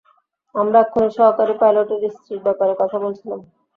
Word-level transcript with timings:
আমরা 0.55 0.77
এক্ষুনি 0.81 1.09
সহকারী 1.17 1.53
পাইলটের 1.61 2.01
স্ত্রীর 2.15 2.41
ব্যাপারে 2.45 2.73
কথা 2.81 2.97
বলছিলাম। 3.03 3.39